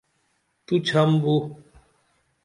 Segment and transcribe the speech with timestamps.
[0.65, 1.35] تو ڇھم بو